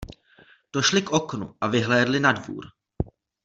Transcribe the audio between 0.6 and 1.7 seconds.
Došli k oknu a